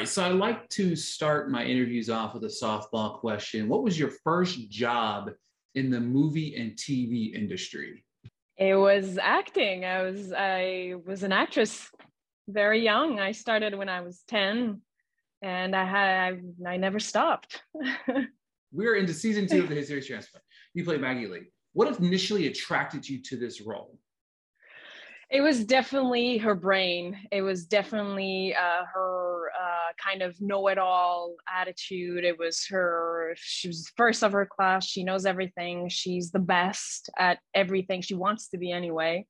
[0.00, 3.68] right, so I like to start my interviews off with a softball question.
[3.68, 5.30] What was your first job
[5.74, 8.02] in the movie and TV industry?
[8.56, 9.84] It was acting.
[9.84, 11.90] I was I was an actress
[12.48, 13.20] very young.
[13.20, 14.80] I started when I was 10
[15.42, 17.62] and I had I, I never stopped.
[18.72, 20.44] We're into season two of the Series Transplant.
[20.72, 21.50] You play Maggie Lee.
[21.74, 23.98] What initially attracted you to this role?
[25.30, 27.16] It was definitely her brain.
[27.30, 29.39] It was definitely uh, her
[30.02, 32.24] kind of know-it-all attitude.
[32.24, 33.34] It was her.
[33.36, 34.86] She was first of her class.
[34.86, 35.88] She knows everything.
[35.88, 39.26] She's the best at everything she wants to be anyway.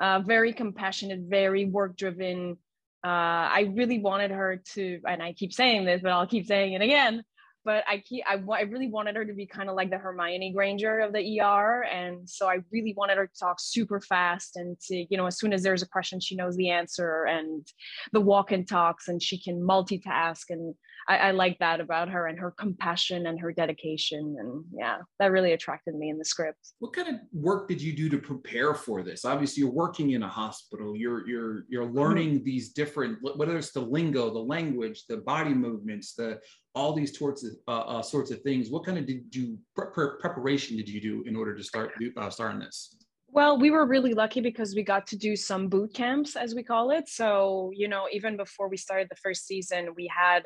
[0.00, 2.56] Uh, very compassionate, very work-driven.
[3.04, 6.72] Uh, I really wanted her to, and I keep saying this, but I'll keep saying
[6.72, 7.22] it again
[7.68, 10.54] but I keep I, I really wanted her to be kind of like the Hermione
[10.54, 14.80] Granger of the ER, and so I really wanted her to talk super fast and
[14.86, 17.66] to you know as soon as there's a question she knows the answer and
[18.14, 20.74] the walk and talks and she can multitask and
[21.08, 24.36] I, I like that about her and her compassion and her dedication.
[24.38, 26.74] And yeah, that really attracted me in the script.
[26.80, 29.24] What kind of work did you do to prepare for this?
[29.24, 30.94] Obviously, you're working in a hospital.
[30.94, 31.98] You're you're you're mm-hmm.
[31.98, 36.40] learning these different, whether it's the lingo, the language, the body movements, the
[36.74, 38.70] all these sorts of uh, uh, sorts of things.
[38.70, 42.30] What kind of did you pre- preparation did you do in order to start uh,
[42.30, 42.94] starting this?
[43.30, 46.62] Well, we were really lucky because we got to do some boot camps, as we
[46.62, 47.08] call it.
[47.08, 50.44] So, you know, even before we started the first season, we had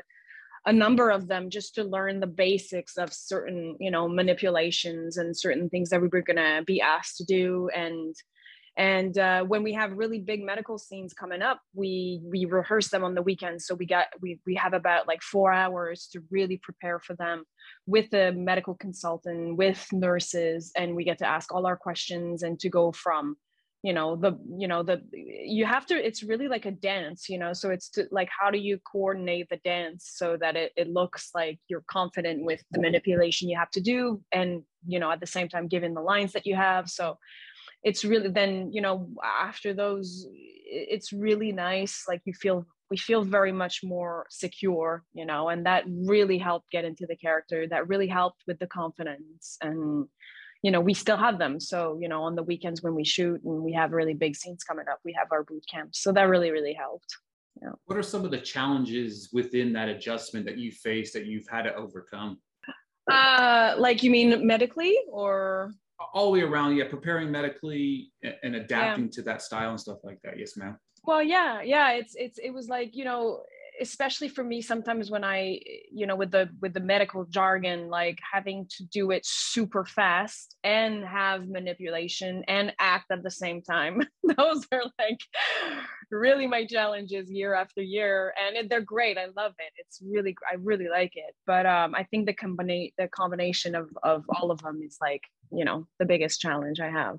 [0.67, 5.37] a number of them just to learn the basics of certain you know manipulations and
[5.37, 8.15] certain things that we were going to be asked to do and
[8.77, 13.05] and uh, when we have really big medical scenes coming up we we rehearse them
[13.05, 13.67] on the weekends.
[13.67, 17.45] So we got we, we have about like four hours to really prepare for them
[17.87, 22.59] with a medical consultant with nurses and we get to ask all our questions and
[22.61, 23.37] to go from
[23.83, 27.39] you know the you know the you have to it's really like a dance you
[27.39, 27.53] know?
[27.53, 31.31] So it's to, like how do you coordinate the dance so that it, it looks
[31.35, 35.27] like you're confident with the manipulation you have to do and you know at the
[35.27, 36.89] same time given the lines that you have?
[36.89, 37.19] So
[37.83, 43.23] it's really then you know after those it's really nice like you feel we feel
[43.25, 47.89] very much more secure you know and that really helped get into the character that
[47.89, 50.07] really helped with the confidence and
[50.63, 51.61] you know we still have them.
[51.61, 54.65] So you know on the weekends when we shoot and we have really big scenes
[54.65, 56.01] coming up we have our boot camps.
[56.03, 57.17] So that really really helped.
[57.61, 57.73] Yeah.
[57.85, 61.63] what are some of the challenges within that adjustment that you face that you've had
[61.63, 62.39] to overcome?
[63.11, 65.73] Uh like you mean medically or
[66.13, 69.11] all the way around yeah preparing medically and adapting yeah.
[69.13, 72.51] to that style and stuff like that yes ma'am well yeah yeah it's it's it
[72.51, 73.43] was like you know
[73.83, 75.59] especially for me sometimes when i
[75.93, 80.57] you know with the with the medical jargon like having to do it super fast
[80.65, 84.01] and have manipulation and act at the same time
[84.39, 85.21] those are like
[86.11, 90.55] really my challenges year after year and they're great i love it it's really i
[90.55, 94.61] really like it but um i think the combination the combination of of all of
[94.63, 97.17] them is like you know the biggest challenge i have.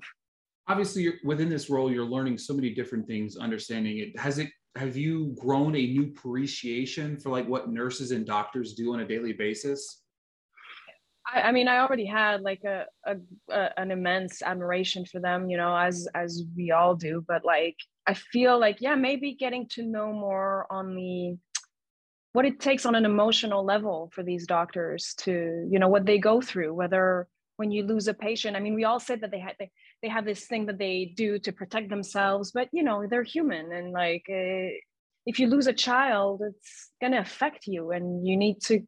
[0.66, 4.18] Obviously within this role you're learning so many different things understanding it.
[4.18, 8.92] Has it have you grown a new appreciation for like what nurses and doctors do
[8.92, 10.02] on a daily basis?
[11.32, 13.16] I, I mean, I already had like a, a,
[13.50, 17.24] a, an immense admiration for them, you know, as as we all do.
[17.26, 17.76] But like,
[18.06, 21.38] I feel like yeah, maybe getting to know more on the
[22.32, 26.18] what it takes on an emotional level for these doctors to, you know, what they
[26.18, 28.56] go through, whether when you lose a patient.
[28.56, 29.70] I mean, we all said that they had they,
[30.04, 33.72] they have this thing that they do to protect themselves but you know they're human
[33.72, 34.68] and like uh,
[35.24, 38.82] if you lose a child it's going to affect you and you need to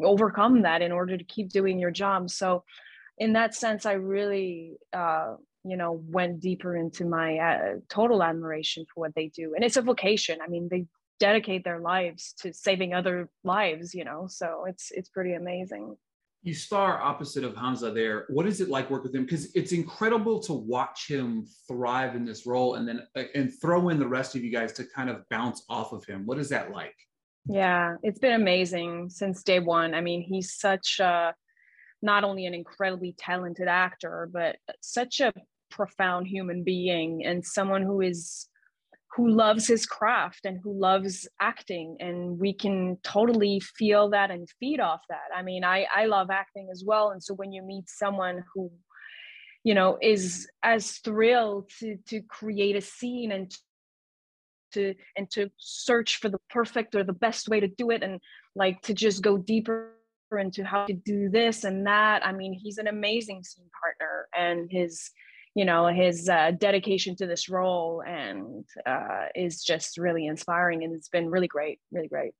[0.00, 2.30] overcome that in order to keep doing your job.
[2.30, 2.64] So
[3.18, 5.34] in that sense i really uh,
[5.64, 9.76] you know went deeper into my uh, total admiration for what they do and it's
[9.76, 10.38] a vocation.
[10.40, 10.86] I mean they
[11.18, 15.96] dedicate their lives to saving other lives you know so it's it's pretty amazing
[16.42, 18.26] you star opposite of Hamza there.
[18.28, 19.24] What is it like work with him?
[19.24, 23.90] Because it's incredible to watch him thrive in this role and then uh, and throw
[23.90, 26.26] in the rest of you guys to kind of bounce off of him.
[26.26, 26.94] What is that like?
[27.46, 29.94] Yeah, it's been amazing since day one.
[29.94, 31.34] I mean, he's such a
[32.02, 35.32] not only an incredibly talented actor, but such a
[35.70, 38.48] profound human being and someone who is
[39.16, 44.48] who loves his craft and who loves acting and we can totally feel that and
[44.58, 45.28] feed off that.
[45.36, 48.70] I mean i i love acting as well and so when you meet someone who
[49.64, 53.54] you know is as thrilled to to create a scene and
[54.72, 58.20] to and to search for the perfect or the best way to do it and
[58.54, 59.92] like to just go deeper
[60.38, 64.70] into how to do this and that i mean he's an amazing scene partner and
[64.70, 65.10] his
[65.54, 70.94] you know his uh, dedication to this role and uh, is just really inspiring and
[70.94, 72.32] it's been really great really great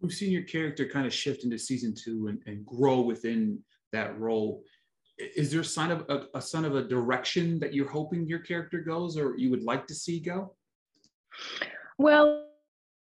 [0.00, 3.58] We've seen your character kind of shift into season two and, and grow within
[3.92, 4.62] that role.
[5.18, 8.38] Is there a sign of a, a sign of a direction that you're hoping your
[8.38, 10.54] character goes or you would like to see go?
[11.98, 12.47] Well,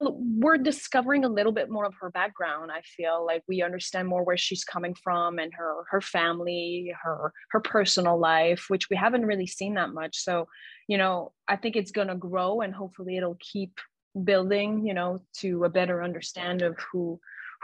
[0.00, 4.24] we're discovering a little bit more of her background i feel like we understand more
[4.24, 9.24] where she's coming from and her her family her her personal life which we haven't
[9.24, 10.16] really seen that much.
[10.18, 10.48] So
[10.86, 13.78] you know i think it's going to grow and hopefully it'll keep
[14.24, 17.18] building you know to a better understand of who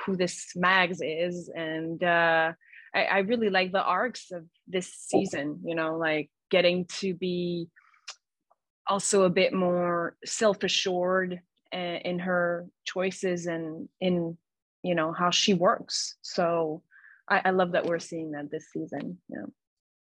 [0.05, 1.51] who this mags is.
[1.55, 2.53] And uh
[2.95, 7.69] I, I really like the arcs of this season you know like getting to be
[8.87, 11.41] also a bit more self-assured
[11.73, 14.37] in her choices and in
[14.83, 16.17] you know how she works.
[16.23, 16.83] So
[17.29, 19.19] I, I love that we're seeing that this season.
[19.29, 19.47] Yeah.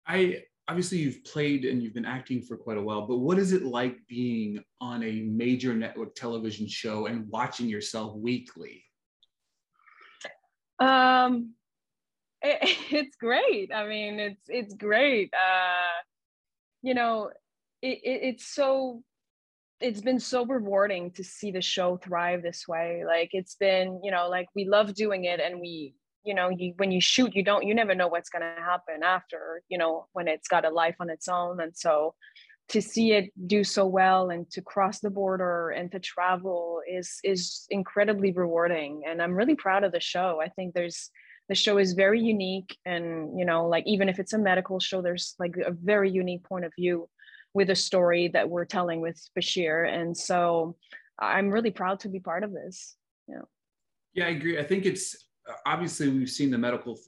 [0.06, 3.52] I obviously you've played and you've been acting for quite a while but what is
[3.52, 8.84] it like being on a major network television show and watching yourself weekly?
[10.78, 11.54] Um
[12.42, 13.72] it, it's great.
[13.74, 15.32] I mean it's it's great.
[15.34, 16.02] Uh
[16.82, 17.30] you know
[17.80, 19.02] it, it, it's so
[19.80, 23.04] it's been so rewarding to see the show thrive this way.
[23.06, 25.94] Like it's been you know like we love doing it and we
[26.24, 29.02] you know you when you shoot you don't you never know what's going to happen
[29.02, 31.60] after you know when it's got a life on its own.
[31.60, 32.14] And so
[32.70, 37.18] to see it do so well and to cross the border and to travel is
[37.22, 39.02] is incredibly rewarding.
[39.06, 40.40] And i'm really proud of the show.
[40.42, 41.10] I think there's
[41.48, 45.00] the show is very unique and you know like even if it's a medical show
[45.00, 47.08] there's like a very unique point of view
[47.54, 49.88] with a story that we're telling with Bashir.
[49.92, 50.76] And so
[51.18, 52.96] I'm really proud to be part of this.
[53.26, 53.42] Yeah.
[54.14, 54.58] Yeah, I agree.
[54.58, 55.28] I think it's
[55.66, 56.98] obviously we've seen the medical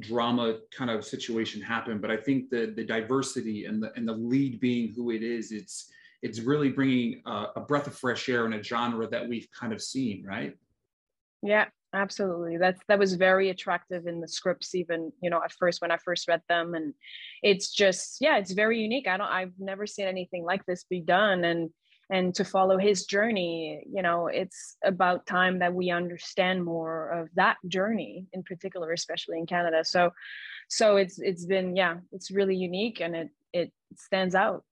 [0.00, 4.12] drama kind of situation happen, but I think the the diversity and the and the
[4.12, 5.90] lead being who it is, it's
[6.22, 9.72] it's really bringing a, a breath of fresh air in a genre that we've kind
[9.72, 10.56] of seen, right?
[11.42, 15.82] Yeah, absolutely that's that was very attractive in the scripts even you know at first
[15.82, 16.94] when i first read them and
[17.42, 21.00] it's just yeah it's very unique i don't i've never seen anything like this be
[21.00, 21.70] done and
[22.08, 27.28] and to follow his journey you know it's about time that we understand more of
[27.34, 30.10] that journey in particular especially in canada so
[30.68, 34.62] so it's it's been yeah it's really unique and it it stands out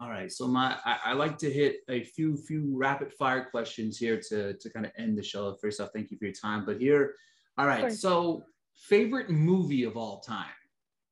[0.00, 0.30] all right.
[0.30, 4.54] So my I, I, like to hit a few few rapid fire questions here to
[4.54, 5.54] to kind of end the show.
[5.60, 6.66] First off, thank you for your time.
[6.66, 7.14] But here,
[7.56, 7.90] all right.
[7.90, 8.42] So
[8.76, 10.46] favorite movie of all time.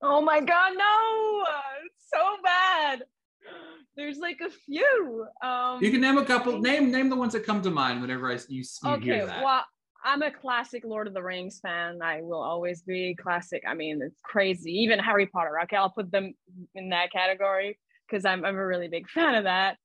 [0.02, 1.44] Oh my god, no!
[1.86, 3.04] It's so bad.
[3.96, 5.26] There's like a few.
[5.42, 6.60] Um, you can name a couple.
[6.60, 9.42] Name name the ones that come to mind whenever I you, you okay, hear that.
[9.42, 9.64] Well,
[10.04, 12.00] I'm a classic Lord of the Rings fan.
[12.02, 13.62] I will always be classic.
[13.66, 14.72] I mean, it's crazy.
[14.72, 15.58] Even Harry Potter.
[15.62, 16.34] Okay, I'll put them
[16.74, 17.78] in that category
[18.08, 19.76] because I'm, I'm a really big fan of that.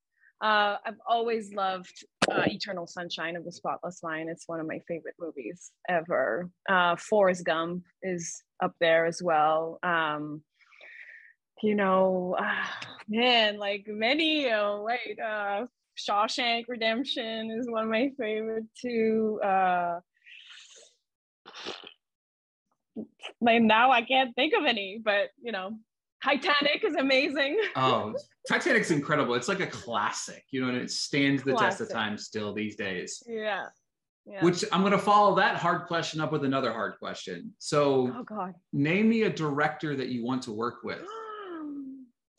[0.41, 4.29] Uh, I've always loved uh, Eternal Sunshine of the Spotless Mind.
[4.29, 6.49] It's one of my favorite movies ever.
[6.69, 9.79] Uh, Forrest Gump is up there as well.
[9.83, 10.41] Um,
[11.61, 12.37] you know,
[13.09, 15.65] man, like many, oh, wait, uh,
[15.97, 19.41] Shawshank Redemption is one of my favorite too.
[19.43, 19.99] Uh,
[23.41, 25.77] like now I can't think of any, but you know,
[26.23, 27.59] Titanic is amazing.
[27.75, 28.13] oh,
[28.47, 29.35] Titanic's incredible.
[29.35, 31.79] It's like a classic, you know, and it stands the classic.
[31.79, 33.23] test of time still these days.
[33.27, 33.67] Yeah.
[34.25, 34.43] yeah.
[34.43, 37.53] Which I'm going to follow that hard question up with another hard question.
[37.57, 41.01] So, oh God, name me a director that you want to work with.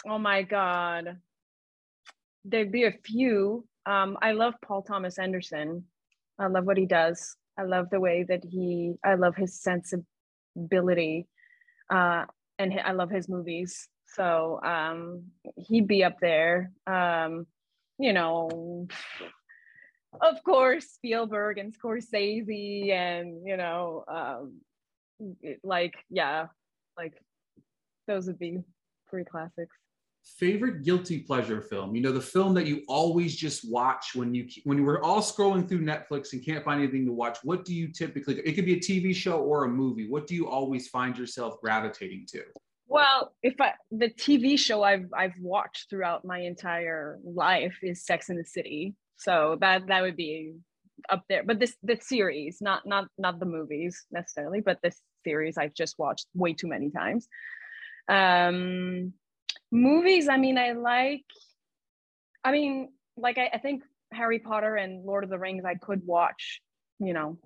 [0.08, 1.16] oh my God,
[2.44, 3.66] there'd be a few.
[3.86, 5.84] Um, I love Paul Thomas Anderson.
[6.38, 7.36] I love what he does.
[7.58, 8.94] I love the way that he.
[9.04, 11.28] I love his sensibility.
[11.90, 12.24] Uh,
[12.60, 13.88] and I love his movies.
[14.14, 15.24] So um,
[15.56, 16.72] he'd be up there.
[16.86, 17.46] Um,
[17.98, 18.86] you know,
[20.20, 24.60] of course, Spielberg and Scorsese, and you know, um,
[25.62, 26.46] like yeah,
[26.98, 27.14] like
[28.06, 28.58] those would be
[29.08, 29.76] three classics
[30.24, 31.94] favorite guilty pleasure film?
[31.94, 35.20] You know the film that you always just watch when you when you were all
[35.20, 38.64] scrolling through netflix and can't find anything to watch what do you typically it could
[38.64, 40.08] be a tv show or a movie.
[40.08, 42.42] What do you always find yourself gravitating to?
[42.88, 48.30] Well if i the tv show i've i've watched throughout my entire life is sex
[48.30, 48.94] in the city.
[49.16, 50.54] So that that would be
[51.08, 51.42] up there.
[51.44, 55.98] But this the series not not not the movies necessarily but this series i've just
[55.98, 57.28] watched way too many times.
[58.08, 59.12] Um
[59.70, 61.24] movies i mean i like
[62.44, 66.04] i mean like I, I, think harry potter and lord of the rings i could
[66.04, 66.60] watch
[66.98, 67.38] you know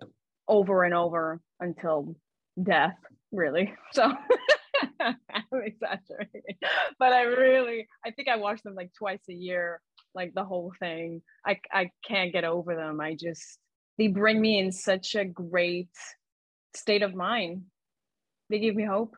[0.49, 2.17] over and over until
[2.63, 2.97] death
[3.33, 4.05] really so
[5.01, 5.17] i'm
[5.53, 6.57] exaggerating
[6.99, 9.81] but i really i think i watch them like twice a year
[10.15, 13.59] like the whole thing i i can't get over them i just
[13.99, 15.91] they bring me in such a great
[16.75, 17.63] state of mind.
[18.51, 19.17] They give me hope.